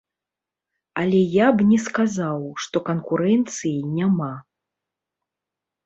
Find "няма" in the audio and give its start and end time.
4.03-4.33